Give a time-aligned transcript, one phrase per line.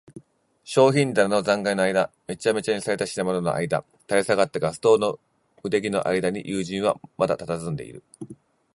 [0.63, 5.19] 商品棚の残骸のあいだ、めちゃめちゃにされた品物のあいだ、垂れ下がったガス燈の
[5.63, 8.01] 腕木のあいだに、友人はまだたたずんでいる。